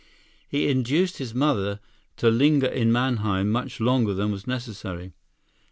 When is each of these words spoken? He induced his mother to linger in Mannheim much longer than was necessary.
He 0.49 0.67
induced 0.67 1.17
his 1.19 1.35
mother 1.35 1.79
to 2.17 2.31
linger 2.31 2.65
in 2.65 2.91
Mannheim 2.91 3.51
much 3.51 3.79
longer 3.79 4.15
than 4.15 4.31
was 4.31 4.47
necessary. 4.47 5.13